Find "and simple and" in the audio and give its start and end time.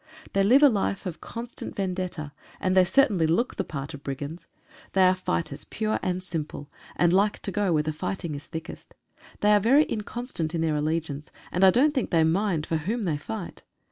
6.01-7.13